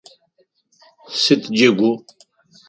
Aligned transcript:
Сыд 1.21 1.41
джэгу? 1.55 1.91